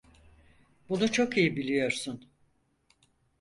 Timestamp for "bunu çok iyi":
0.89-1.55